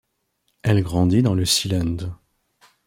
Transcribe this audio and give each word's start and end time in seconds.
Elle 0.63 0.81
grandit 0.81 1.21
dans 1.21 1.35
le 1.35 1.45
Seeland. 1.45 2.17